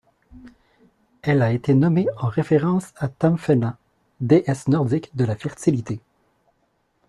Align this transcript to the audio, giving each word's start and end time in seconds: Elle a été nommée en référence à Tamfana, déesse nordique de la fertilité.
Elle 1.21 1.43
a 1.43 1.51
été 1.51 1.75
nommée 1.75 2.07
en 2.17 2.25
référence 2.27 2.91
à 2.95 3.07
Tamfana, 3.07 3.77
déesse 4.19 4.67
nordique 4.67 5.15
de 5.15 5.25
la 5.25 5.35
fertilité. 5.35 5.99